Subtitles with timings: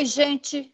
[0.00, 0.72] Oi, gente.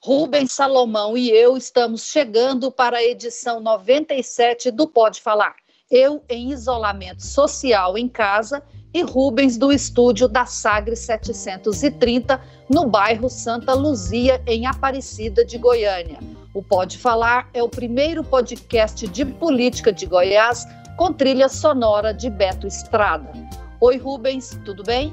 [0.00, 5.56] Rubens Salomão e eu estamos chegando para a edição 97 do Pode Falar.
[5.90, 8.62] Eu em isolamento social em casa
[8.94, 16.20] e Rubens do estúdio da Sagre 730, no bairro Santa Luzia, em Aparecida de Goiânia.
[16.54, 20.64] O Pode Falar é o primeiro podcast de política de Goiás
[20.96, 23.32] com trilha sonora de Beto Estrada.
[23.80, 25.12] Oi, Rubens, tudo bem?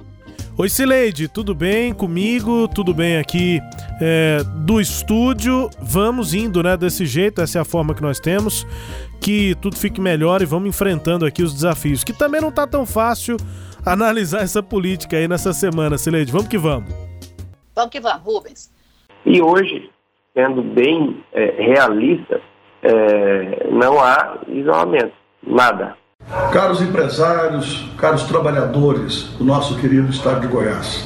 [0.57, 2.65] Oi, Cileide, tudo bem comigo?
[2.69, 3.59] Tudo bem aqui
[4.01, 5.69] é, do estúdio?
[5.81, 6.77] Vamos indo, né?
[6.77, 8.65] Desse jeito, essa é a forma que nós temos.
[9.19, 12.05] Que tudo fique melhor e vamos enfrentando aqui os desafios.
[12.05, 13.35] Que também não tá tão fácil
[13.85, 16.31] analisar essa política aí nessa semana, Cileide.
[16.31, 16.89] Vamos que vamos.
[17.75, 18.71] Vamos que vamos, Rubens.
[19.25, 19.91] E hoje,
[20.33, 22.39] sendo bem é, realista,
[22.81, 25.11] é, não há isolamento,
[25.45, 25.97] nada.
[26.51, 31.01] Caros empresários, caros trabalhadores do nosso querido estado de Goiás.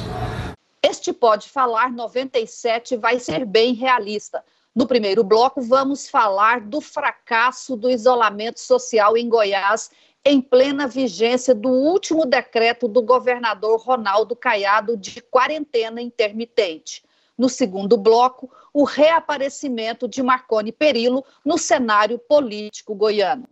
[0.82, 4.42] Este Pode Falar 97 vai ser bem realista.
[4.74, 9.90] No primeiro bloco, vamos falar do fracasso do isolamento social em Goiás,
[10.24, 17.04] em plena vigência do último decreto do governador Ronaldo Caiado de quarentena intermitente.
[17.36, 23.46] No segundo bloco, o reaparecimento de Marconi Perillo no cenário político goiano.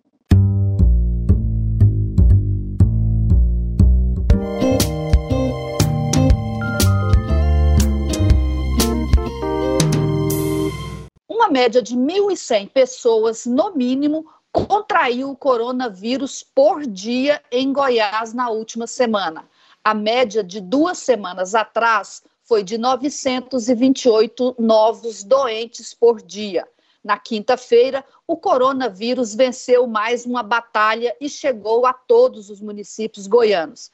[11.59, 18.87] Média de 1.100 pessoas, no mínimo, contraiu o coronavírus por dia em Goiás na última
[18.87, 19.45] semana.
[19.83, 26.65] A média de duas semanas atrás foi de 928 novos doentes por dia.
[27.03, 33.91] Na quinta-feira, o coronavírus venceu mais uma batalha e chegou a todos os municípios goianos.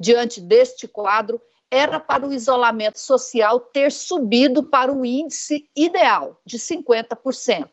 [0.00, 1.40] Diante deste quadro,
[1.74, 7.66] era para o isolamento social ter subido para o índice ideal de 50%.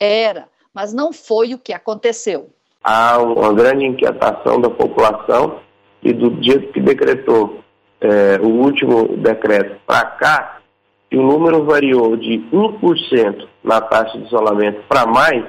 [0.00, 2.50] Era, mas não foi o que aconteceu.
[2.82, 5.60] Há uma grande inquietação da população
[6.02, 7.60] e do dia que decretou
[8.00, 10.60] é, o último decreto para cá,
[11.08, 15.44] que o número variou de 1% na taxa de isolamento para mais,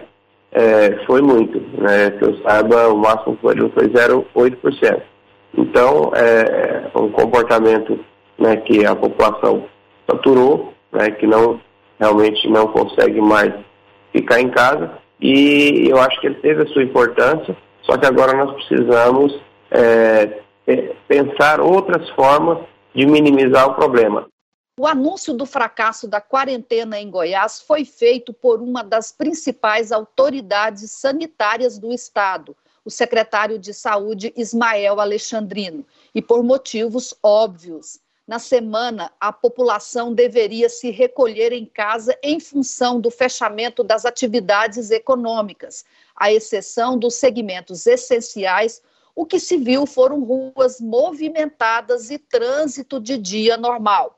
[0.52, 1.60] é, foi muito.
[1.82, 2.12] Né?
[2.12, 5.15] Que eu saiba, o máximo que foi 0,8%.
[5.58, 8.00] Então, é, é um comportamento
[8.38, 9.66] né, que a população
[10.10, 11.60] saturou, né, que não
[12.00, 13.54] realmente não consegue mais
[14.12, 14.92] ficar em casa.
[15.20, 19.40] E eu acho que ele teve a sua importância, só que agora nós precisamos
[19.72, 20.40] é,
[21.08, 22.60] pensar outras formas
[22.94, 24.28] de minimizar o problema.
[24.78, 30.92] O anúncio do fracasso da quarentena em Goiás foi feito por uma das principais autoridades
[30.92, 32.56] sanitárias do estado,
[32.86, 38.00] o secretário de Saúde Ismael Alexandrino, e por motivos óbvios.
[38.28, 44.92] Na semana, a população deveria se recolher em casa em função do fechamento das atividades
[44.92, 45.84] econômicas,
[46.16, 48.82] à exceção dos segmentos essenciais.
[49.16, 54.18] O que se viu foram ruas movimentadas e trânsito de dia normal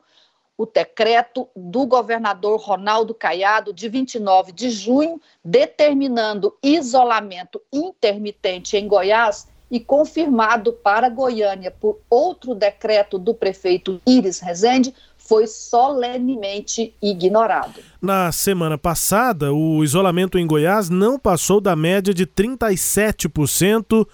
[0.58, 9.48] o decreto do governador Ronaldo Caiado, de 29 de junho, determinando isolamento intermitente em Goiás
[9.70, 17.82] e confirmado para Goiânia por outro decreto do prefeito Iris Rezende, foi solenemente ignorado.
[18.02, 24.08] Na semana passada, o isolamento em Goiás não passou da média de 37%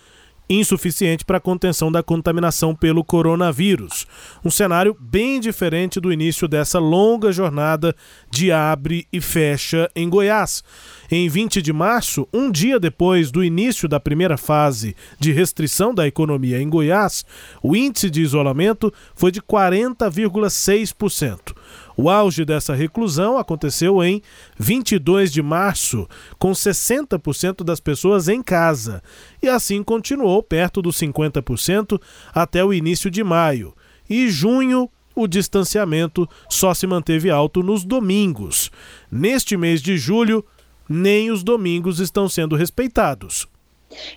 [0.50, 4.06] insuficiente para a contenção da contaminação pelo coronavírus.
[4.44, 7.96] Um cenário bem diferente do início dessa longa jornada
[8.30, 10.64] de abre e fecha em Goiás.
[11.10, 16.08] Em 20 de março, um dia depois do início da primeira fase de restrição da
[16.08, 17.24] economia em Goiás,
[17.62, 21.54] o índice de isolamento foi de 40,6%.
[21.96, 24.22] O auge dessa reclusão aconteceu em
[24.58, 26.08] 22 de março,
[26.40, 29.02] com 60% das pessoas em casa,
[29.42, 32.02] e assim continuou perto dos 50%
[32.34, 33.74] até o início de maio.
[34.10, 38.72] E junho, o distanciamento só se manteve alto nos domingos.
[39.12, 40.44] Neste mês de julho,
[40.90, 43.48] nem os domingos estão sendo respeitados.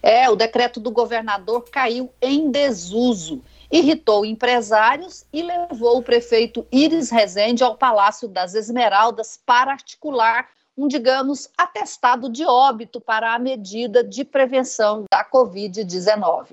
[0.03, 7.11] É, o decreto do governador caiu em desuso irritou empresários e levou o prefeito Iris
[7.11, 10.47] Rezende ao Palácio das Esmeraldas para articular
[10.77, 16.49] um, digamos, atestado de óbito para a medida de prevenção da Covid-19.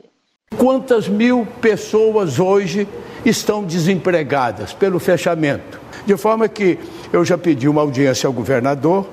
[0.58, 2.88] Quantas mil pessoas hoje
[3.26, 5.82] estão desempregadas pelo fechamento?
[6.06, 6.80] De forma que
[7.12, 9.06] eu já pedi uma audiência ao governador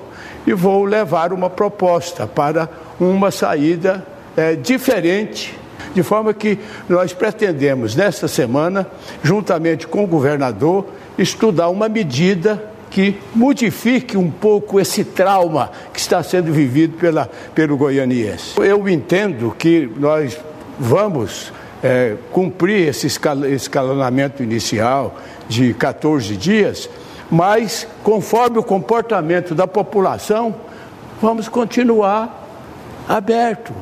[0.45, 2.69] e vou levar uma proposta para
[3.09, 4.05] uma saída
[4.37, 5.57] é, diferente
[5.93, 6.57] de forma que
[6.87, 8.87] nós pretendemos, nesta semana,
[9.23, 10.85] juntamente com o governador,
[11.17, 17.75] estudar uma medida que modifique um pouco esse trauma que está sendo vivido pela, pelo
[17.77, 18.53] goianiense.
[18.57, 20.37] Eu entendo que nós
[20.79, 21.51] vamos
[21.81, 26.89] é, cumprir esse escalonamento inicial de 14 dias,
[27.29, 30.53] mas conforme o comportamento da população,
[31.21, 32.40] vamos continuar
[33.07, 33.73] aberto.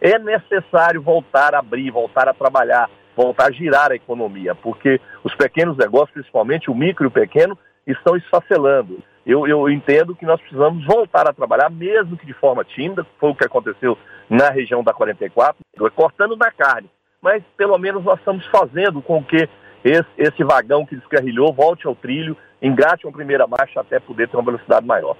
[0.00, 5.34] É necessário voltar a abrir, voltar a trabalhar, voltar a girar a economia, porque os
[5.34, 9.02] pequenos negócios, principalmente o micro e o pequeno, estão esfacelando.
[9.26, 13.30] Eu, eu entendo que nós precisamos voltar a trabalhar, mesmo que de forma tímida, foi
[13.30, 13.98] o que aconteceu
[14.30, 15.56] na região da 44,
[15.94, 16.88] cortando da carne.
[17.20, 19.48] Mas pelo menos nós estamos fazendo com que
[19.84, 24.36] esse, esse vagão que descarrilhou volte ao trilho, engate uma primeira marcha até poder ter
[24.36, 25.16] uma velocidade maior.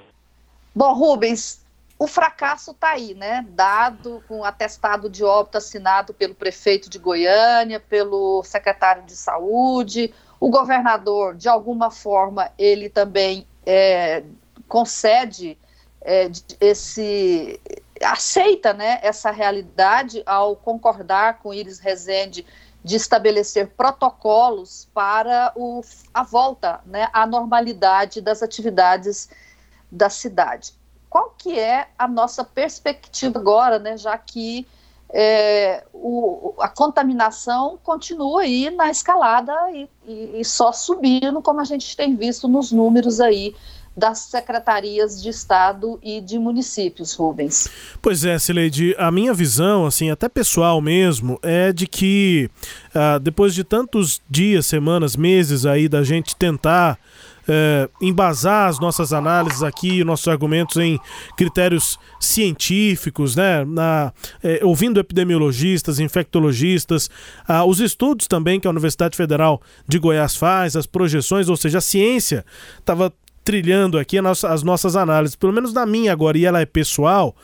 [0.74, 1.66] Bom, Rubens,
[1.98, 3.44] o fracasso está aí, né?
[3.50, 10.48] Dado com atestado de óbito assinado pelo prefeito de Goiânia, pelo secretário de saúde, o
[10.48, 14.22] governador, de alguma forma, ele também é,
[14.68, 15.58] concede
[16.00, 16.30] é,
[16.60, 17.60] esse
[18.00, 22.46] aceita né, essa realidade ao concordar com Iris Rezende
[22.84, 25.82] de estabelecer protocolos para o,
[26.14, 29.28] a volta né, à normalidade das atividades
[29.90, 30.77] da cidade.
[31.08, 34.66] Qual que é a nossa perspectiva agora, né, já que
[35.10, 41.64] é, o, a contaminação continua aí na escalada e, e, e, só subindo, como a
[41.64, 43.54] gente tem visto nos números aí
[43.96, 47.68] das secretarias de Estado e de municípios, Rubens.
[48.00, 52.48] Pois é, Sileide, a minha visão, assim, até pessoal mesmo, é de que
[52.94, 56.96] ah, depois de tantos dias, semanas, meses aí da gente tentar
[57.48, 61.00] é, embasar as nossas análises aqui, nossos argumentos em
[61.36, 63.64] critérios científicos, né?
[63.64, 64.12] Na,
[64.42, 67.10] é, ouvindo epidemiologistas, infectologistas,
[67.46, 71.78] ah, os estudos também que a Universidade Federal de Goiás faz, as projeções, ou seja,
[71.78, 72.44] a ciência
[72.78, 73.12] estava
[73.48, 77.34] trilhando aqui as nossas análises, pelo menos na minha agora, e ela é pessoal,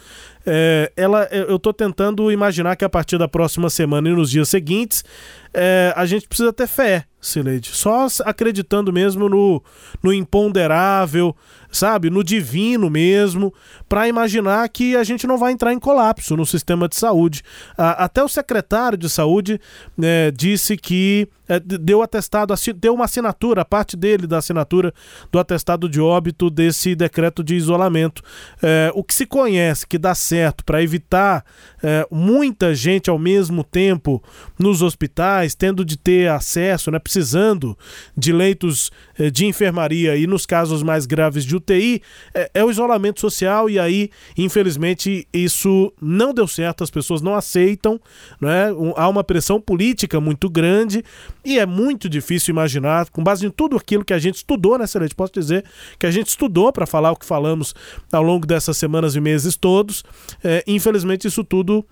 [0.47, 4.49] é, ela, eu estou tentando imaginar que a partir da próxima semana e nos dias
[4.49, 5.05] seguintes,
[5.53, 7.69] é, a gente precisa ter fé, Sileide.
[7.69, 9.63] Só acreditando mesmo no,
[10.03, 11.35] no imponderável,
[11.71, 13.55] sabe, no divino mesmo,
[13.89, 17.43] para imaginar que a gente não vai entrar em colapso no sistema de saúde.
[17.79, 19.61] até o secretário de saúde
[19.97, 24.93] né, disse que é, deu atestado, deu uma assinatura, parte dele da assinatura
[25.31, 28.23] do atestado de óbito desse decreto de isolamento.
[28.63, 30.34] É, o que se conhece que dá certo
[30.65, 31.45] para evitar
[31.83, 34.23] é, muita gente ao mesmo tempo
[34.59, 37.77] nos hospitais, tendo de ter acesso, né, precisando
[38.17, 42.03] de leitos é, de enfermaria e nos casos mais graves de UTI,
[42.33, 47.35] é, é, o isolamento social e aí, infelizmente, isso não deu certo, as pessoas não
[47.35, 48.01] aceitam,
[48.41, 51.05] né, há uma pressão política muito grande
[51.45, 54.87] e é muito difícil imaginar, com base em tudo aquilo que a gente estudou, né,
[54.87, 55.15] Celeste?
[55.15, 55.65] Posso dizer
[55.99, 57.75] que a gente estudou para falar o que falamos
[58.13, 60.03] ao longo dessas semanas e meses todos,
[60.43, 61.85] é, infelizmente isso tudo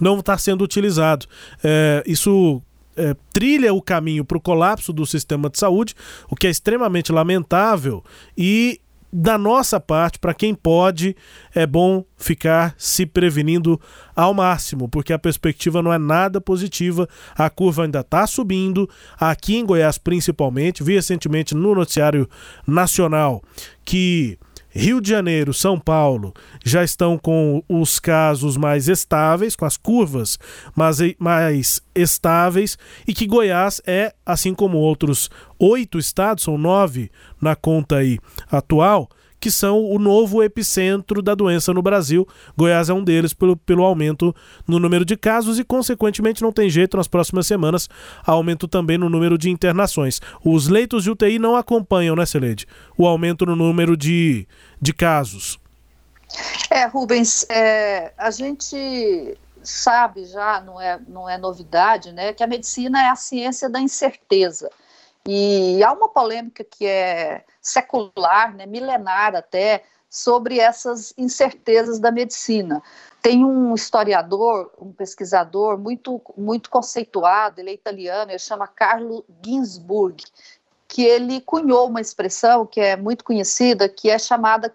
[0.00, 1.26] não está sendo utilizado.
[1.62, 2.62] É, isso
[2.96, 5.94] é, trilha o caminho para o colapso do sistema de saúde,
[6.28, 8.04] o que é extremamente lamentável
[8.36, 11.16] e da nossa parte, para quem pode,
[11.54, 13.80] é bom ficar se prevenindo
[14.14, 17.08] ao máximo, porque a perspectiva não é nada positiva.
[17.34, 20.82] A curva ainda está subindo, aqui em Goiás principalmente.
[20.82, 22.28] Vi recentemente no noticiário
[22.66, 23.42] nacional
[23.82, 24.38] que
[24.70, 26.32] Rio de Janeiro, São Paulo
[26.64, 30.38] já estão com os casos mais estáveis, com as curvas
[30.76, 37.10] mais, mais estáveis, e que Goiás é, assim como outros oito estados, são nove
[37.40, 38.18] na conta aí
[38.50, 39.08] atual,
[39.40, 42.26] que são o novo epicentro da doença no Brasil.
[42.56, 44.34] Goiás é um deles pelo, pelo aumento
[44.66, 47.88] no número de casos e, consequentemente, não tem jeito nas próximas semanas,
[48.24, 50.20] aumento também no número de internações.
[50.44, 52.66] Os leitos de UTI não acompanham, né, Celede?
[52.96, 54.46] O aumento no número de,
[54.80, 55.58] de casos.
[56.70, 62.46] É, Rubens, é, a gente sabe já, não é, não é novidade, né, que a
[62.46, 64.70] medicina é a ciência da incerteza.
[65.26, 72.82] E há uma polêmica que é secular, né, milenar até, sobre essas incertezas da medicina.
[73.20, 80.24] Tem um historiador, um pesquisador muito, muito conceituado, ele é italiano, ele chama Carlo Ginzburg,
[80.86, 84.74] que ele cunhou uma expressão que é muito conhecida, que é chamada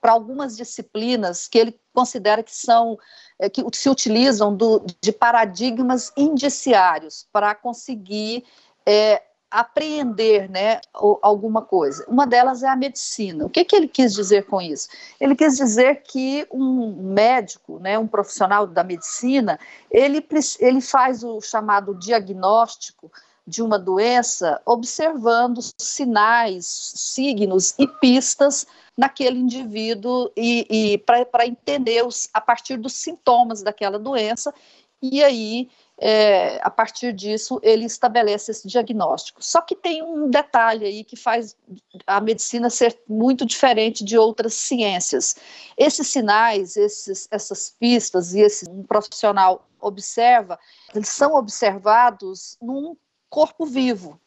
[0.00, 2.98] para algumas disciplinas que ele considera que são
[3.38, 8.44] é, que se utilizam do, de paradigmas indiciários para conseguir
[8.84, 12.04] é, apreender né, alguma coisa.
[12.08, 13.44] Uma delas é a medicina.
[13.44, 14.88] O que, que ele quis dizer com isso?
[15.20, 19.58] Ele quis dizer que um médico, né, um profissional da medicina,
[19.90, 20.24] ele,
[20.60, 23.10] ele faz o chamado diagnóstico
[23.46, 28.66] de uma doença observando sinais, signos e pistas
[28.96, 34.54] naquele indivíduo e, e para entender os, a partir dos sintomas daquela doença
[35.02, 35.68] e aí
[36.02, 39.44] é, a partir disso, ele estabelece esse diagnóstico.
[39.44, 41.54] Só que tem um detalhe aí que faz
[42.06, 45.36] a medicina ser muito diferente de outras ciências.
[45.76, 50.58] Esses sinais, esses, essas pistas e esse um profissional observa,
[50.94, 52.96] eles são observados num
[53.28, 54.18] corpo vivo.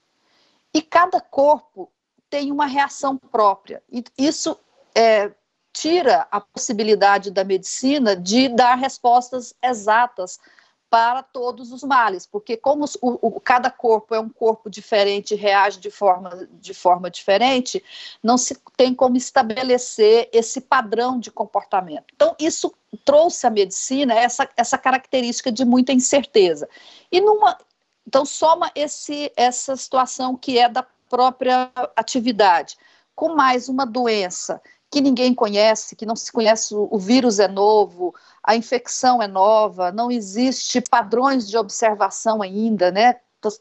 [0.72, 1.92] E cada corpo
[2.30, 3.82] tem uma reação própria.
[3.92, 4.56] E isso
[4.94, 5.32] é,
[5.74, 10.40] tira a possibilidade da medicina de dar respostas exatas
[10.94, 15.80] para todos os males, porque como o, o, cada corpo é um corpo diferente, reage
[15.80, 17.84] de forma, de forma diferente,
[18.22, 22.14] não se tem como estabelecer esse padrão de comportamento.
[22.16, 22.72] Então, isso
[23.04, 26.70] trouxe à medicina essa, essa característica de muita incerteza.
[27.12, 27.58] E numa,
[28.06, 32.78] então, soma esse, essa situação que é da própria atividade,
[33.16, 34.62] com mais uma doença
[34.94, 39.92] que ninguém conhece, que não se conhece, o vírus é novo, a infecção é nova,
[39.92, 43.16] não existe padrões de observação ainda, né?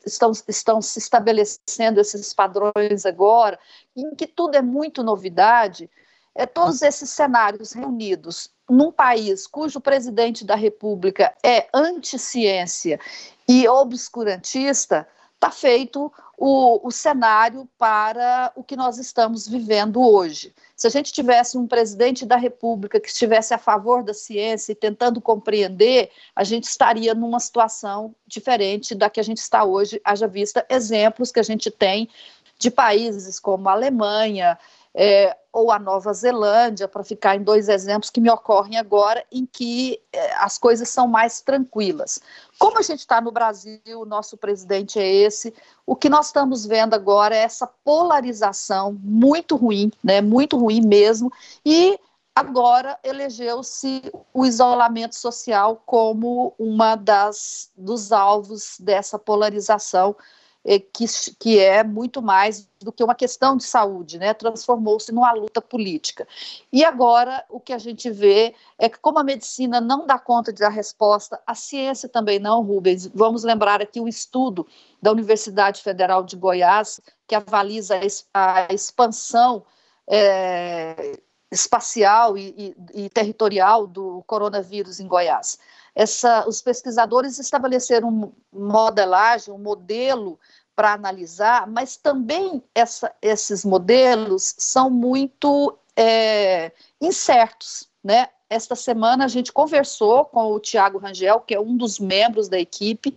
[0.05, 3.59] Estão, estão se estabelecendo esses padrões agora,
[3.97, 5.89] em que tudo é muito novidade.
[6.35, 13.01] É, todos esses cenários reunidos num país cujo presidente da República é anti-ciência
[13.49, 15.09] e obscurantista,
[15.43, 20.55] está feito o, o, cenário para o que nós estamos vivendo hoje.
[20.77, 24.77] Se a gente tivesse um presidente da República que estivesse a favor da ciência e
[24.77, 30.29] tentando compreender, a gente estaria numa situação diferente da que a gente está hoje, haja
[30.29, 32.09] vista exemplos que a gente tem
[32.57, 34.57] de países como a Alemanha,
[34.95, 39.45] é, ou a Nova Zelândia, para ficar em dois exemplos que me ocorrem agora, em
[39.47, 42.21] que é, as coisas são mais tranquilas.
[42.59, 45.55] Como a gente está no Brasil, o nosso presidente é esse,
[45.87, 51.31] o que nós estamos vendo agora é essa polarização muito ruim, né, muito ruim mesmo,
[51.65, 51.99] e
[52.35, 60.17] agora elegeu-se o isolamento social como uma das dos alvos dessa polarização
[60.64, 61.07] que,
[61.38, 64.33] que é muito mais do que uma questão de saúde, né?
[64.33, 66.26] transformou-se numa luta política.
[66.73, 70.52] E agora o que a gente vê é que, como a medicina não dá conta
[70.52, 73.07] de dar resposta, a ciência também não, Rubens.
[73.14, 74.66] Vamos lembrar aqui o estudo
[75.00, 78.00] da Universidade Federal de Goiás, que avaliza
[78.33, 79.64] a expansão.
[80.09, 81.21] É,
[81.52, 85.59] espacial e, e, e, territorial do coronavírus em Goiás.
[85.95, 90.39] Essa, os pesquisadores estabeleceram modelagem, um modelo
[90.75, 98.29] para analisar, mas também essa, esses modelos são muito é, incertos, né?
[98.49, 102.59] Esta semana a gente conversou com o Tiago Rangel, que é um dos membros da
[102.59, 103.17] equipe,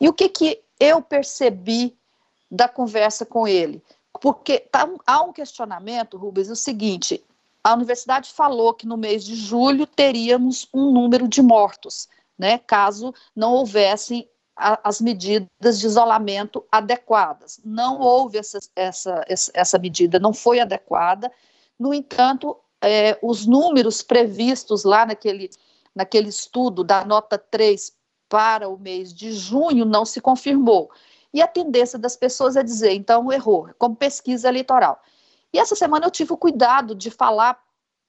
[0.00, 1.96] e o que, que eu percebi
[2.50, 3.82] da conversa com ele?
[4.20, 7.24] Porque tá, há um questionamento, Rubens, o seguinte:
[7.66, 12.06] a universidade falou que no mês de julho teríamos um número de mortos,
[12.38, 17.60] né, caso não houvessem as medidas de isolamento adequadas.
[17.64, 21.30] Não houve essa, essa, essa medida, não foi adequada.
[21.76, 25.50] No entanto, é, os números previstos lá naquele,
[25.92, 27.92] naquele estudo da nota 3
[28.28, 30.88] para o mês de junho não se confirmou.
[31.34, 35.02] E a tendência das pessoas é dizer, então, errou, como pesquisa eleitoral.
[35.56, 37.58] E essa semana eu tive o cuidado de falar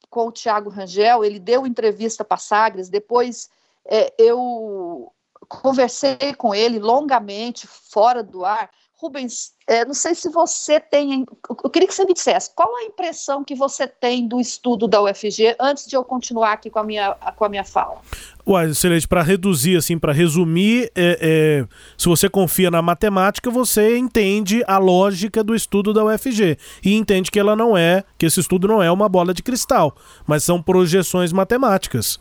[0.10, 3.50] com o Tiago Rangel, ele deu entrevista para Sagres, depois
[3.86, 5.10] é, eu
[5.48, 8.70] conversei com ele longamente, fora do ar.
[9.00, 11.24] Rubens, é, não sei se você tem.
[11.64, 15.00] Eu queria que você me dissesse qual a impressão que você tem do estudo da
[15.04, 18.02] UFG antes de eu continuar aqui com a minha, com a minha fala.
[18.46, 23.98] Uai, Celeste, para reduzir, assim, para resumir, é, é, se você confia na matemática, você
[24.00, 28.40] entende a lógica do estudo da UFG e entende que ela não é, que esse
[28.40, 32.20] estudo não é uma bola de cristal, mas são projeções matemáticas.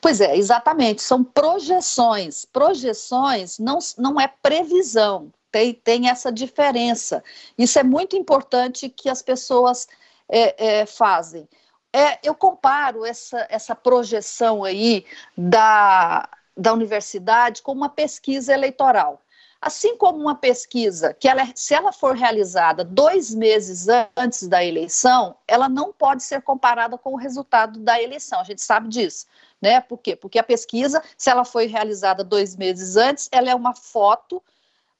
[0.00, 2.44] Pois é, exatamente, são projeções.
[2.44, 7.22] Projeções não, não é previsão, tem, tem essa diferença.
[7.56, 9.86] Isso é muito importante que as pessoas
[10.28, 11.46] é, é, fazem.
[11.92, 15.04] É, eu comparo essa, essa projeção aí
[15.36, 19.20] da, da universidade com uma pesquisa eleitoral.
[19.60, 25.36] Assim como uma pesquisa que ela, se ela for realizada dois meses antes da eleição,
[25.46, 28.40] ela não pode ser comparada com o resultado da eleição.
[28.40, 29.26] A gente sabe disso,
[29.60, 29.80] né?
[29.80, 30.16] Por quê?
[30.16, 34.42] Porque a pesquisa, se ela foi realizada dois meses antes, ela é uma foto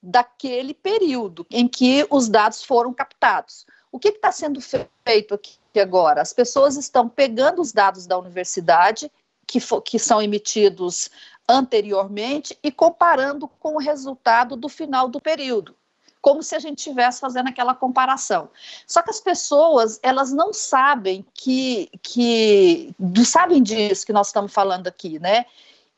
[0.03, 3.65] daquele período em que os dados foram captados.
[3.93, 6.21] O que está sendo feito aqui agora?
[6.21, 9.11] As pessoas estão pegando os dados da universidade
[9.47, 11.11] que, que são emitidos
[11.49, 15.75] anteriormente e comparando com o resultado do final do período,
[16.21, 18.49] como se a gente estivesse fazendo aquela comparação.
[18.87, 22.95] Só que as pessoas, elas não sabem que, que
[23.27, 25.45] sabem disso que nós estamos falando aqui, né?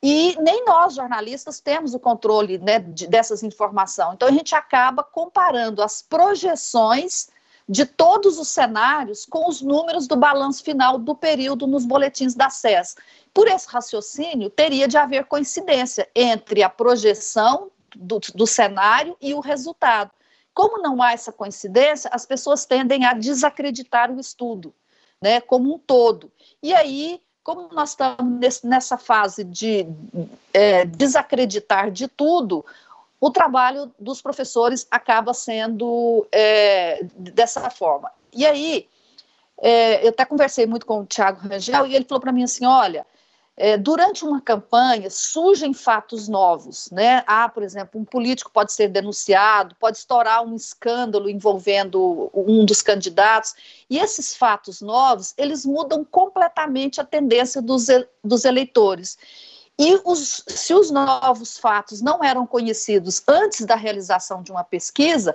[0.06, 4.12] E nem nós, jornalistas, temos o controle né, de, dessas informações.
[4.12, 7.30] Então, a gente acaba comparando as projeções
[7.66, 12.50] de todos os cenários com os números do balanço final do período nos boletins da
[12.50, 12.96] SES.
[13.32, 19.40] Por esse raciocínio, teria de haver coincidência entre a projeção do, do cenário e o
[19.40, 20.10] resultado.
[20.52, 24.74] Como não há essa coincidência, as pessoas tendem a desacreditar o estudo,
[25.18, 26.30] né, como um todo.
[26.62, 29.86] E aí, como nós estamos nessa fase de
[30.52, 32.64] é, desacreditar de tudo,
[33.20, 38.10] o trabalho dos professores acaba sendo é, dessa forma.
[38.32, 38.88] E aí,
[39.60, 42.64] é, eu até conversei muito com o Tiago Rangel e ele falou para mim assim:
[42.64, 43.06] olha,
[43.56, 47.22] é, durante uma campanha surgem fatos novos, né?
[47.26, 52.82] Ah, por exemplo, um político pode ser denunciado, pode estourar um escândalo envolvendo um dos
[52.82, 53.54] candidatos,
[53.88, 57.86] e esses fatos novos, eles mudam completamente a tendência dos,
[58.24, 59.16] dos eleitores.
[59.78, 65.34] E os, se os novos fatos não eram conhecidos antes da realização de uma pesquisa,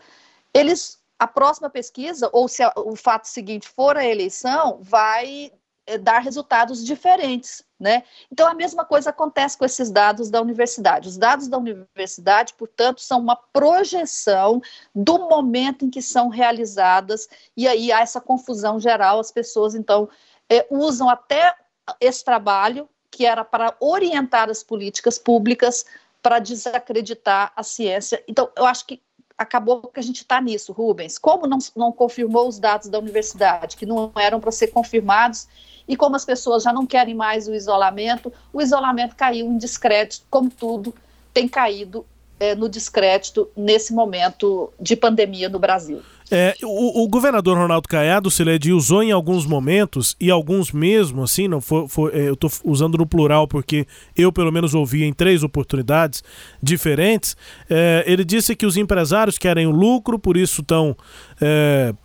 [0.54, 5.52] eles a próxima pesquisa, ou se a, o fato seguinte for a eleição, vai
[5.98, 8.04] dar resultados diferentes, né?
[8.32, 11.08] Então a mesma coisa acontece com esses dados da universidade.
[11.08, 14.62] Os dados da universidade, portanto, são uma projeção
[14.94, 19.20] do momento em que são realizadas e aí há essa confusão geral.
[19.20, 20.10] As pessoas então
[20.50, 21.56] é, usam até
[22.00, 25.86] esse trabalho que era para orientar as políticas públicas
[26.22, 28.24] para desacreditar a ciência.
[28.28, 29.02] Então eu acho que
[29.40, 31.18] acabou que a gente está nisso, Rubens.
[31.18, 35.48] Como não, não confirmou os dados da universidade, que não eram para ser confirmados,
[35.90, 40.24] e como as pessoas já não querem mais o isolamento, o isolamento caiu em descrédito,
[40.30, 40.94] como tudo
[41.34, 42.06] tem caído
[42.40, 46.02] é, no descrédito nesse momento de pandemia no Brasil.
[46.32, 51.48] É, o, o, governador Ronaldo Caiado, Silede, usou em alguns momentos, e alguns mesmo, assim,
[51.48, 55.44] não foi, é, eu estou usando no plural porque eu pelo menos ouvi em três
[55.44, 56.24] oportunidades
[56.62, 57.36] diferentes,
[57.68, 60.96] é, ele disse que os empresários querem o lucro, por isso estão
[61.42, 61.48] é,
[61.90, 61.96] é,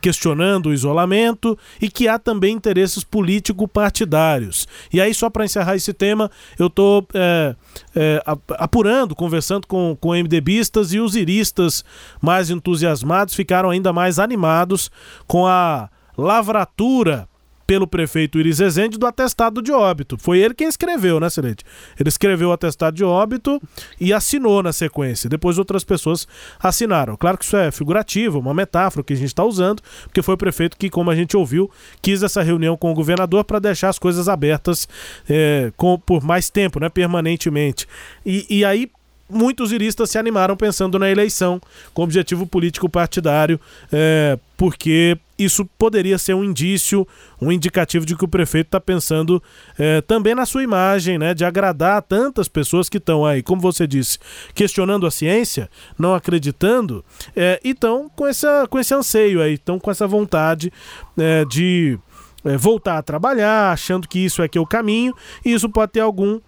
[0.00, 4.66] questionando o isolamento e que há também interesses político-partidários.
[4.92, 7.56] E aí, só para encerrar esse tema, eu estou é,
[7.94, 11.84] é, apurando, conversando com, com MDBistas e os iristas
[12.20, 14.90] mais entusiasmados ficaram ainda mais animados
[15.26, 17.28] com a lavratura
[17.72, 20.18] pelo prefeito Iris Rezende do atestado de óbito.
[20.18, 21.64] Foi ele quem escreveu, né, Celeste?
[21.98, 23.58] Ele escreveu o atestado de óbito
[23.98, 25.26] e assinou na sequência.
[25.26, 26.28] Depois outras pessoas
[26.62, 27.16] assinaram.
[27.16, 30.36] Claro que isso é figurativo, uma metáfora que a gente está usando, porque foi o
[30.36, 31.70] prefeito que, como a gente ouviu,
[32.02, 34.86] quis essa reunião com o governador para deixar as coisas abertas
[35.26, 37.88] é, com, por mais tempo, né, permanentemente.
[38.26, 38.90] E, e aí
[39.32, 41.60] muitos iristas se animaram pensando na eleição
[41.94, 47.06] com objetivo político partidário, é, porque isso poderia ser um indício,
[47.40, 49.42] um indicativo de que o prefeito está pensando
[49.78, 53.86] é, também na sua imagem, né, de agradar tantas pessoas que estão aí, como você
[53.86, 54.18] disse,
[54.54, 55.68] questionando a ciência,
[55.98, 60.72] não acreditando, é, e estão com, essa, com esse anseio aí, estão com essa vontade
[61.18, 61.98] é, de
[62.44, 65.14] é, voltar a trabalhar, achando que isso é que é o caminho,
[65.44, 66.40] e isso pode ter algum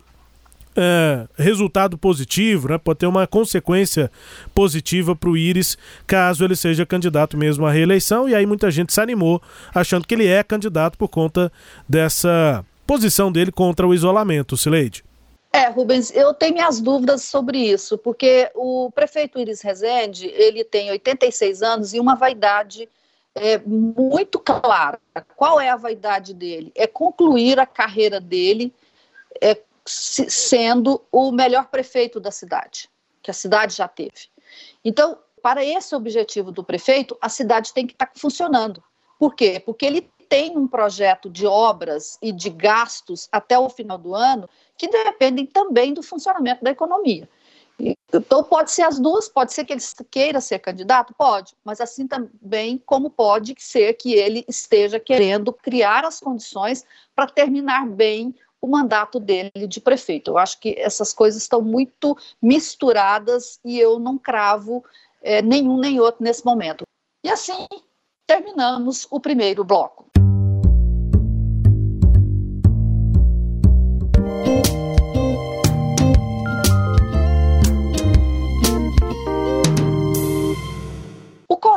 [0.77, 2.79] é, resultado positivo, né?
[2.79, 4.11] pode ter uma consequência
[4.55, 8.29] positiva para o Íris caso ele seja candidato mesmo à reeleição.
[8.29, 9.41] E aí muita gente se animou
[9.75, 11.53] achando que ele é candidato por conta
[11.89, 15.05] dessa posição dele contra o isolamento, Sileide.
[15.53, 20.91] É, Rubens, eu tenho minhas dúvidas sobre isso, porque o prefeito Iris Rezende, ele tem
[20.91, 22.89] 86 anos e uma vaidade
[23.37, 24.99] é, muito clara.
[25.37, 26.73] Qual é a vaidade dele?
[26.75, 28.73] É concluir a carreira dele
[29.41, 32.89] é, sendo o melhor prefeito da cidade,
[33.23, 34.29] que a cidade já teve.
[34.85, 38.83] Então, para esse objetivo do prefeito, a cidade tem que estar tá funcionando.
[39.19, 39.61] Por quê?
[39.65, 44.49] Porque ele tem um projeto de obras e de gastos até o final do ano
[44.77, 47.29] que dependem também do funcionamento da economia.
[47.79, 51.13] Então, pode ser as duas, pode ser que ele queira ser candidato?
[51.15, 57.27] Pode, mas assim também como pode ser que ele esteja querendo criar as condições para
[57.27, 60.31] terminar bem o mandato dele de prefeito.
[60.31, 64.83] Eu acho que essas coisas estão muito misturadas e eu não cravo
[65.23, 66.83] é, nenhum nem outro nesse momento.
[67.23, 67.67] E assim
[68.27, 70.14] terminamos o primeiro bloco.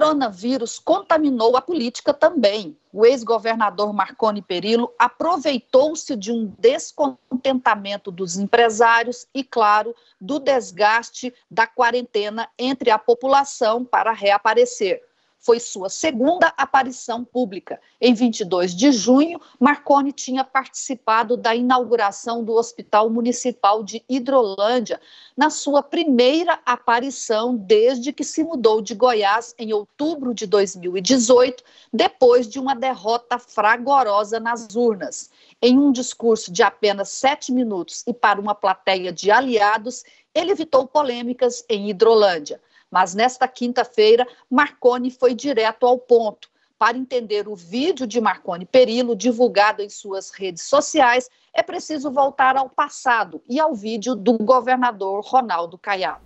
[0.08, 2.78] Coronavírus contaminou a política também.
[2.94, 11.68] O ex-governador Marconi Perillo aproveitou-se de um descontentamento dos empresários e, claro, do desgaste da
[11.68, 15.04] quarentena entre a população para reaparecer
[15.48, 17.80] foi sua segunda aparição pública.
[18.02, 25.00] Em 22 de junho, Marconi tinha participado da inauguração do Hospital Municipal de Hidrolândia,
[25.38, 32.46] na sua primeira aparição desde que se mudou de Goiás em outubro de 2018, depois
[32.46, 35.30] de uma derrota fragorosa nas urnas.
[35.62, 40.04] Em um discurso de apenas sete minutos e para uma plateia de aliados,
[40.36, 42.60] ele evitou polêmicas em Hidrolândia.
[42.92, 46.50] Mas nesta quinta-feira, Marconi foi direto ao ponto.
[46.80, 52.56] Para entender o vídeo de Marconi Perillo divulgado em suas redes sociais, é preciso voltar
[52.56, 56.22] ao passado e ao vídeo do governador Ronaldo Caiado.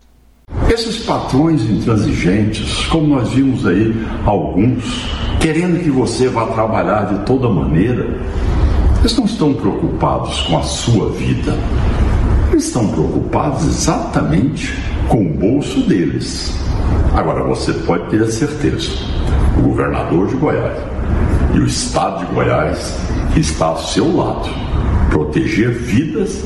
[0.70, 3.94] Esses patrões intransigentes, como nós vimos aí
[4.26, 4.84] alguns,
[5.42, 8.06] querendo que você vá trabalhar de toda maneira,
[9.00, 11.54] eles não estão preocupados com a sua vida.
[12.62, 14.72] Eles estão preocupados exatamente
[15.10, 16.56] com o bolso deles.
[17.16, 18.92] Agora você pode ter a certeza:
[19.58, 20.78] o governador de Goiás
[21.56, 23.00] e o estado de Goiás
[23.36, 24.48] está ao seu lado,
[25.10, 26.44] proteger vidas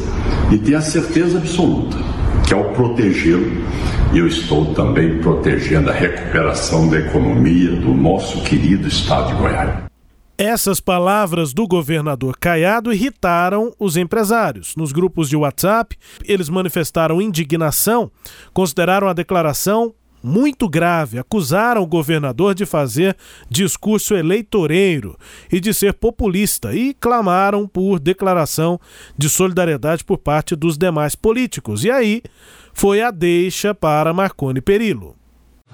[0.50, 1.98] e ter a certeza absoluta
[2.48, 3.52] que ao protegê-lo,
[4.14, 9.95] eu estou também protegendo a recuperação da economia do nosso querido estado de Goiás.
[10.38, 14.76] Essas palavras do governador Caiado irritaram os empresários.
[14.76, 18.12] Nos grupos de WhatsApp, eles manifestaram indignação,
[18.54, 23.16] consideraram a declaração muito grave, acusaram o governador de fazer
[23.50, 25.16] discurso eleitoreiro
[25.50, 28.78] e de ser populista e clamaram por declaração
[29.18, 31.86] de solidariedade por parte dos demais políticos.
[31.86, 32.22] E aí
[32.74, 35.16] foi a deixa para Marconi Perillo.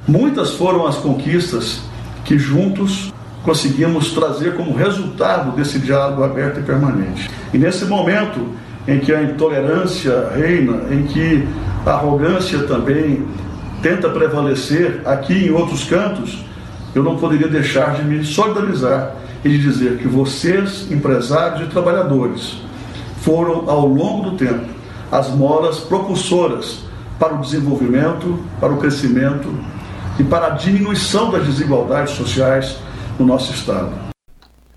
[0.07, 1.81] Muitas foram as conquistas
[2.25, 3.11] que juntos
[3.43, 7.29] conseguimos trazer como resultado desse diálogo aberto e permanente.
[7.53, 8.47] E nesse momento
[8.87, 11.47] em que a intolerância reina, em que
[11.85, 13.25] a arrogância também
[13.81, 16.43] tenta prevalecer aqui em outros cantos,
[16.93, 22.57] eu não poderia deixar de me solidarizar e de dizer que vocês, empresários e trabalhadores,
[23.21, 24.65] foram ao longo do tempo
[25.11, 26.79] as molas propulsoras
[27.19, 29.53] para o desenvolvimento, para o crescimento
[30.19, 32.77] e para a diminuição das desigualdades sociais
[33.19, 33.91] no nosso estado.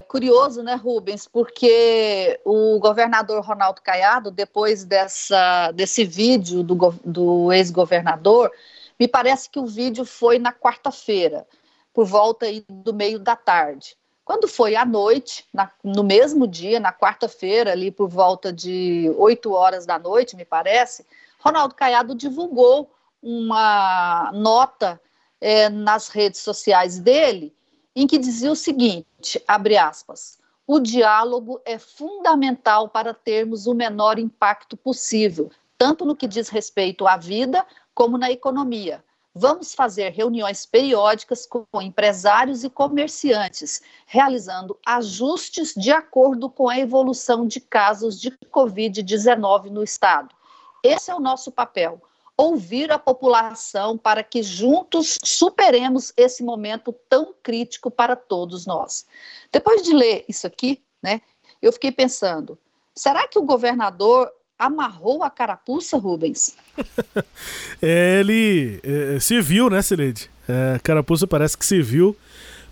[0.09, 1.27] Curioso, né, Rubens?
[1.27, 8.51] Porque o governador Ronaldo Caiado, depois dessa, desse vídeo do, do ex-governador,
[8.99, 11.47] me parece que o vídeo foi na quarta-feira,
[11.93, 13.97] por volta do meio da tarde.
[14.25, 19.53] Quando foi à noite, na, no mesmo dia, na quarta-feira, ali por volta de 8
[19.53, 21.05] horas da noite, me parece,
[21.41, 22.91] Ronaldo Caiado divulgou
[23.23, 25.01] uma nota
[25.41, 27.55] é, nas redes sociais dele,
[27.95, 34.19] em que dizia o seguinte, abre aspas, o diálogo é fundamental para termos o menor
[34.19, 39.05] impacto possível, tanto no que diz respeito à vida como na economia.
[39.37, 47.47] Vamos fazer reuniões periódicas com empresários e comerciantes, realizando ajustes de acordo com a evolução
[47.47, 50.35] de casos de Covid-19 no Estado.
[50.83, 52.01] Esse é o nosso papel
[52.37, 59.07] ouvir a população para que juntos superemos esse momento tão crítico para todos nós.
[59.53, 61.21] Depois de ler isso aqui, né,
[61.63, 62.59] eu fiquei pensando:
[62.95, 66.57] será que o governador amarrou a carapuça, Rubens?
[67.81, 70.31] é, ele é, se viu, né, Sileide?
[70.49, 72.17] É, a carapuça parece que se viu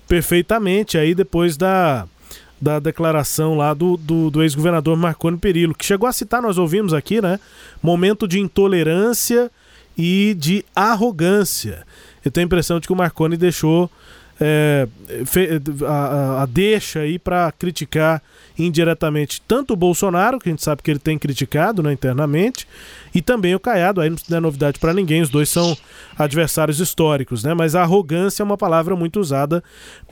[0.06, 2.06] perfeitamente aí depois da,
[2.62, 6.94] da declaração lá do, do, do ex-governador Marconi Perillo, que chegou a citar, nós ouvimos
[6.94, 7.40] aqui, né?
[7.82, 9.50] Momento de intolerância
[9.98, 11.84] e de arrogância.
[12.24, 13.90] Eu tenho a impressão de que o Marconi deixou
[14.40, 14.86] é,
[15.84, 18.22] a, a, deixa aí para criticar
[18.56, 22.68] indiretamente tanto o Bolsonaro, que a gente sabe que ele tem criticado né, internamente,
[23.14, 25.76] e também o Caiado, aí não é novidade para ninguém, os dois são
[26.18, 27.54] adversários históricos, né?
[27.54, 29.62] Mas a arrogância é uma palavra muito usada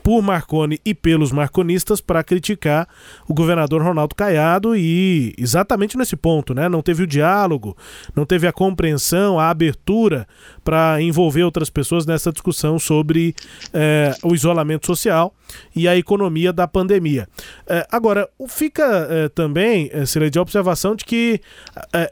[0.03, 2.87] por Marconi e pelos marconistas para criticar
[3.27, 6.69] o governador Ronaldo Caiado e exatamente nesse ponto, né?
[6.69, 7.75] Não teve o diálogo,
[8.15, 10.27] não teve a compreensão, a abertura
[10.63, 13.35] para envolver outras pessoas nessa discussão sobre
[13.73, 15.33] é, o isolamento social
[15.75, 17.27] e a economia da pandemia.
[17.67, 21.41] É, agora, fica é, também, é, de observação de que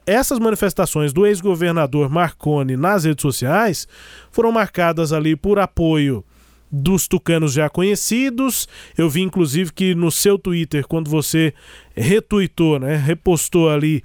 [0.05, 0.78] essas manifestações
[1.13, 3.87] do ex-governador Marconi nas redes sociais
[4.31, 6.23] foram marcadas ali por apoio
[6.71, 8.67] dos tucanos já conhecidos.
[8.97, 11.53] Eu vi inclusive que no seu Twitter, quando você
[11.95, 14.03] retuitou, né, repostou ali,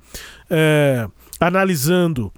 [0.51, 1.07] é,
[1.39, 2.33] analisando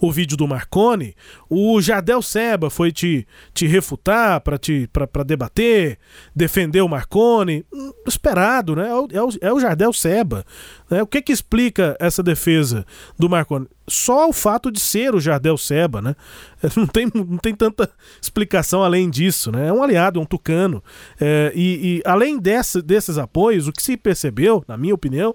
[0.00, 1.14] o vídeo do Marconi,
[1.48, 5.98] o Jardel Seba foi te, te refutar para te para debater,
[6.34, 8.88] defender o Marconi, hum, esperado, né?
[8.88, 10.44] É o, é o, é o Jardel Seba.
[10.90, 11.02] Né?
[11.02, 12.86] O que que explica essa defesa
[13.18, 13.66] do Marconi?
[13.86, 16.14] Só o fato de ser o Jardel Seba, né?
[16.76, 17.88] Não tem, não tem tanta
[18.20, 19.68] explicação além disso, né?
[19.68, 20.82] É um aliado, é um tucano.
[21.20, 25.34] É, e, e além dessa, desses apoios, o que se percebeu, na minha opinião,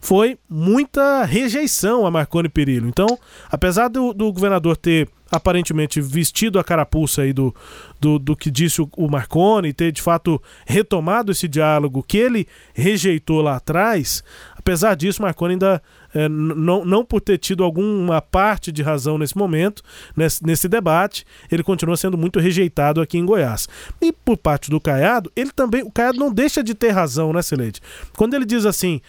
[0.00, 2.86] foi muita rejeição a Marconi Perillo.
[2.86, 3.18] Então,
[3.50, 7.54] apesar do, do governador ter aparentemente vestido a carapuça aí do,
[8.00, 12.46] do, do que disse o, o Marconi, ter de fato retomado esse diálogo que ele
[12.74, 14.22] rejeitou lá atrás,
[14.56, 15.82] apesar disso, Marconi ainda
[16.14, 19.82] é, não, não por ter tido alguma parte de razão nesse momento,
[20.16, 23.68] nesse, nesse debate, ele continua sendo muito rejeitado aqui em Goiás.
[24.00, 27.42] E por parte do Caiado, ele também, o Caiado não deixa de ter razão, né,
[27.42, 27.80] Celede?
[28.16, 29.00] Quando ele diz assim,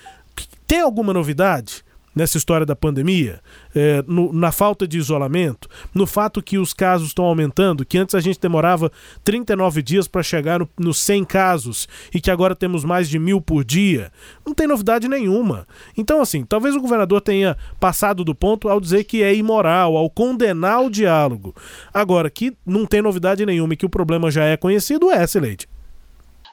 [0.67, 1.84] tem alguma novidade?
[2.15, 3.39] Nessa história da pandemia,
[3.74, 8.15] é, no, na falta de isolamento, no fato que os casos estão aumentando, que antes
[8.15, 8.91] a gente demorava
[9.24, 13.39] 39 dias para chegar nos no 100 casos e que agora temos mais de mil
[13.39, 14.12] por dia,
[14.45, 15.67] não tem novidade nenhuma.
[15.95, 20.10] Então, assim, talvez o governador tenha passado do ponto ao dizer que é imoral, ao
[20.10, 21.56] condenar o diálogo.
[21.93, 25.67] Agora, que não tem novidade nenhuma e que o problema já é conhecido, é, Celeste.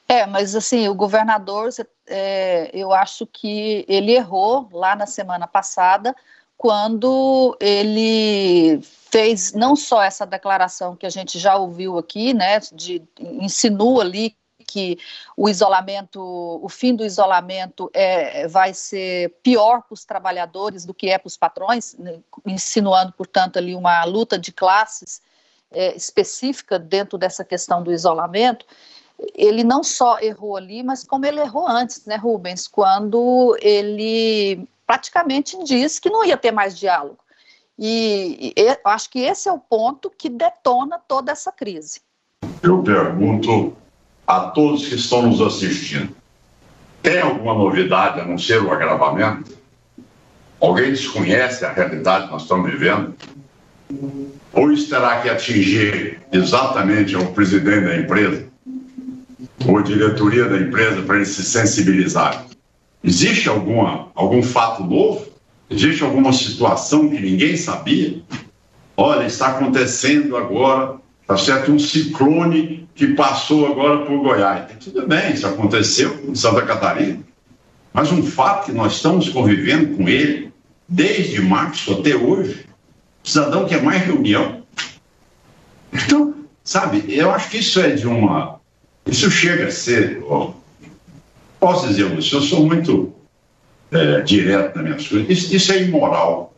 [0.09, 1.69] É, mas assim, o governador,
[2.07, 6.15] é, eu acho que ele errou lá na semana passada,
[6.57, 13.03] quando ele fez não só essa declaração que a gente já ouviu aqui, né, de
[13.19, 14.97] insinua ali que
[15.35, 21.09] o isolamento, o fim do isolamento é, vai ser pior para os trabalhadores do que
[21.09, 25.21] é para os patrões, né, insinuando, portanto, ali uma luta de classes
[25.71, 28.65] é, específica dentro dessa questão do isolamento
[29.33, 35.57] ele não só errou ali, mas como ele errou antes, né, Rubens, quando ele praticamente
[35.63, 37.17] disse que não ia ter mais diálogo.
[37.77, 42.01] E, e acho que esse é o ponto que detona toda essa crise.
[42.63, 43.75] Eu pergunto
[44.25, 46.15] a todos que estão nos assistindo:
[47.03, 49.57] tem alguma novidade a não ser o agravamento?
[50.59, 53.15] Alguém desconhece a realidade que nós estamos vivendo?
[54.53, 58.47] Ou terá que atingir exatamente o presidente da empresa?
[59.65, 62.39] Ou diretoria da empresa para eles se sensibilizarem.
[63.03, 65.25] Existe alguma, algum fato novo?
[65.69, 68.21] Existe alguma situação que ninguém sabia?
[68.95, 74.71] Olha, está acontecendo agora, está certo, um ciclone que passou agora por Goiás.
[74.83, 77.19] Tudo bem, isso aconteceu em Santa Catarina.
[77.93, 80.51] Mas um fato que nós estamos convivendo com ele
[80.87, 82.65] desde março até hoje,
[83.23, 84.63] o cidadão quer mais reunião.
[85.91, 88.56] Então, sabe, eu acho que isso é de uma
[89.09, 90.53] isso chega a ser, ó,
[91.59, 93.13] posso dizer, Lúcio, eu sou muito
[93.91, 96.53] é, direto nas minhas coisas, isso, isso é imoral.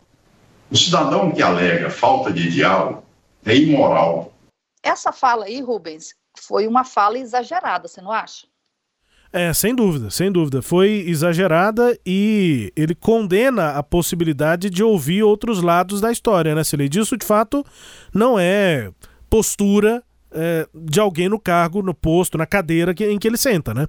[0.72, 3.04] O cidadão que alega falta de diálogo
[3.46, 4.34] é imoral.
[4.84, 8.48] Essa fala aí, Rubens, foi uma fala exagerada, você não acha?
[9.32, 10.62] É, sem dúvida, sem dúvida.
[10.62, 16.90] Foi exagerada e ele condena a possibilidade de ouvir outros lados da história, né, Celei?
[16.90, 17.64] Disso, de fato,
[18.14, 18.92] não é
[19.30, 23.74] postura é, de alguém no cargo, no posto, na cadeira que, em que ele senta,
[23.74, 23.88] né?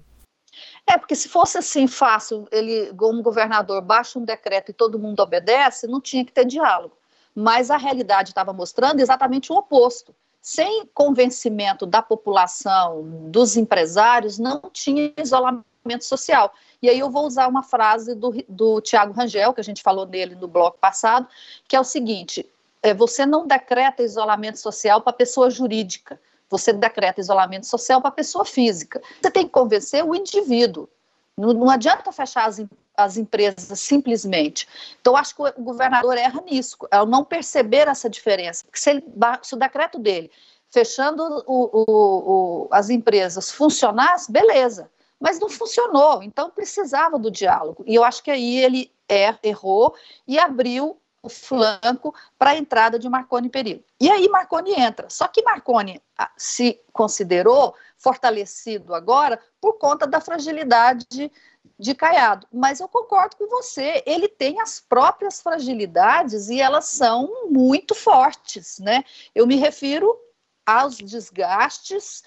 [0.86, 5.20] É, porque se fosse assim fácil, ele, como governador, baixa um decreto e todo mundo
[5.20, 6.96] obedece, não tinha que ter diálogo.
[7.34, 10.14] Mas a realidade estava mostrando exatamente o oposto.
[10.42, 15.64] Sem convencimento da população, dos empresários, não tinha isolamento
[16.00, 16.52] social.
[16.82, 20.06] E aí eu vou usar uma frase do, do Tiago Rangel, que a gente falou
[20.06, 21.28] nele no bloco passado,
[21.68, 22.44] que é o seguinte:
[22.82, 26.20] é, você não decreta isolamento social para pessoa jurídica,
[26.50, 29.00] você decreta isolamento social para a pessoa física.
[29.22, 30.88] Você tem que convencer o indivíduo.
[31.36, 32.60] Não, não adianta fechar as,
[32.96, 34.68] as, empresas simplesmente.
[35.00, 38.64] Então, acho que o governador erra nisso, ao não perceber essa diferença.
[38.64, 39.04] Porque se, ele,
[39.42, 40.30] se o decreto dele,
[40.70, 44.90] fechando o, o, o, as empresas, funcionasse, beleza.
[45.18, 47.84] Mas não funcionou, então precisava do diálogo.
[47.86, 49.94] E eu acho que aí ele er, errou
[50.26, 50.96] e abriu
[51.28, 53.84] flanco para a entrada de Marconi Perillo.
[54.00, 55.10] E aí Marconi entra.
[55.10, 61.30] Só que Marconi ah, se considerou fortalecido agora por conta da fragilidade
[61.78, 62.46] de Caiado.
[62.52, 68.78] Mas eu concordo com você, ele tem as próprias fragilidades e elas são muito fortes,
[68.78, 69.04] né?
[69.34, 70.18] Eu me refiro
[70.66, 72.22] aos desgastes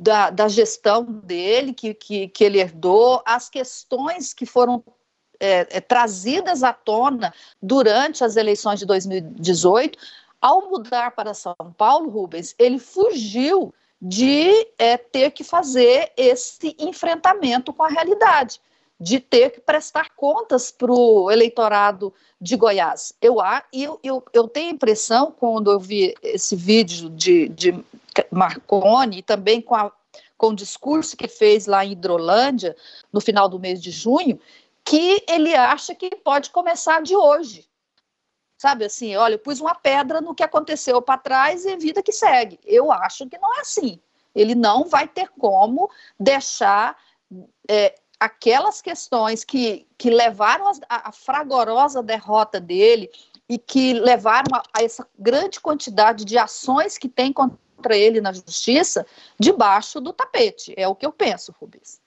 [0.00, 4.82] da, da gestão dele, que, que, que ele herdou, as questões que foram
[5.40, 9.98] é, é, trazidas à tona durante as eleições de 2018,
[10.40, 17.72] ao mudar para São Paulo, Rubens, ele fugiu de é, ter que fazer esse enfrentamento
[17.72, 18.60] com a realidade,
[19.00, 23.12] de ter que prestar contas para o eleitorado de Goiás.
[23.20, 23.36] Eu,
[23.72, 27.84] eu, eu, eu tenho a impressão, quando eu vi esse vídeo de, de
[28.30, 29.90] Marconi, também com, a,
[30.36, 32.76] com o discurso que fez lá em Hidrolândia,
[33.12, 34.38] no final do mês de junho,
[34.86, 37.68] que ele acha que pode começar de hoje.
[38.56, 42.12] Sabe assim, olha, eu pus uma pedra no que aconteceu para trás e vida que
[42.12, 42.58] segue.
[42.64, 44.00] Eu acho que não é assim.
[44.32, 46.96] Ele não vai ter como deixar
[47.68, 53.10] é, aquelas questões que, que levaram a, a fragorosa derrota dele
[53.48, 58.32] e que levaram a, a, essa grande quantidade de ações que tem contra ele na
[58.32, 59.04] justiça
[59.38, 60.72] debaixo do tapete.
[60.76, 62.00] É o que eu penso, Rubens.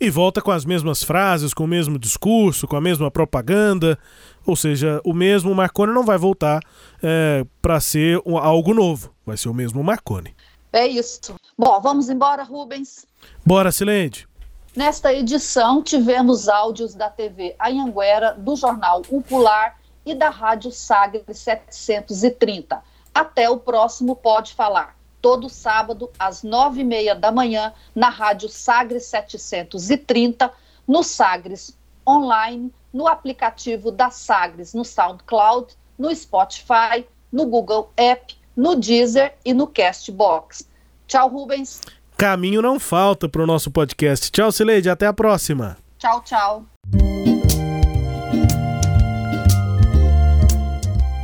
[0.00, 3.98] E volta com as mesmas frases, com o mesmo discurso, com a mesma propaganda.
[4.46, 6.62] Ou seja, o mesmo Marconi não vai voltar
[7.02, 9.12] é, para ser um, algo novo.
[9.26, 10.36] Vai ser o mesmo Marconi.
[10.72, 11.34] É isso.
[11.58, 13.06] Bom, vamos embora, Rubens.
[13.44, 14.28] Bora, Silente.
[14.76, 21.24] Nesta edição, tivemos áudios da TV Anhanguera, do jornal O Pular e da Rádio Sagre
[21.28, 22.80] 730.
[23.12, 28.48] Até o próximo Pode Falar todo sábado, às nove e meia da manhã, na Rádio
[28.48, 30.50] Sagres 730,
[30.86, 31.76] no Sagres
[32.06, 39.52] Online, no aplicativo da Sagres, no SoundCloud, no Spotify, no Google App, no Deezer e
[39.52, 40.66] no Castbox.
[41.06, 41.80] Tchau, Rubens.
[42.16, 44.30] Caminho não falta para o nosso podcast.
[44.30, 44.90] Tchau, Sileide.
[44.90, 45.76] Até a próxima.
[45.98, 46.64] Tchau, tchau.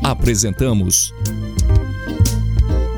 [0.04, 1.12] Apresentamos